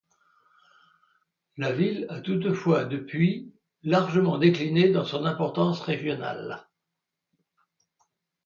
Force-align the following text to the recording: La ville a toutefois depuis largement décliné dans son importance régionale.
La 1.57 1.71
ville 1.71 2.07
a 2.09 2.21
toutefois 2.21 2.85
depuis 2.85 3.53
largement 3.83 4.39
décliné 4.39 4.89
dans 4.91 5.05
son 5.05 5.25
importance 5.25 5.79
régionale. 5.79 6.65